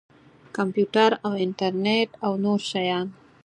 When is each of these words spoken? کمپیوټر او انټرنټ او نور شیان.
کمپیوټر 0.55 1.11
او 1.25 1.31
انټرنټ 1.45 2.09
او 2.25 2.31
نور 2.43 2.59
شیان. 2.69 3.07